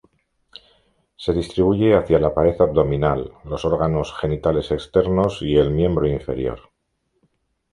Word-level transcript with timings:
Se 1.15 1.31
distribuye 1.31 1.95
hacia 1.95 2.17
la 2.17 2.33
pared 2.33 2.59
abdominal, 2.59 3.33
los 3.43 3.65
órganos 3.65 4.17
genitales 4.19 4.71
externos 4.71 5.43
y 5.43 5.57
el 5.57 5.69
miembro 5.69 6.07
inferior. 6.07 6.71